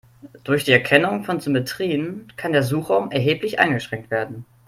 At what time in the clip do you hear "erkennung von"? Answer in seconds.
0.71-1.39